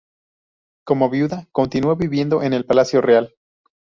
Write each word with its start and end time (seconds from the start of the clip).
Como 0.83 1.11
viuda, 1.11 1.47
continuó 1.51 1.95
viviendo 1.95 2.41
en 2.41 2.53
el 2.53 2.65
palacio 2.65 3.01
real. 3.01 3.35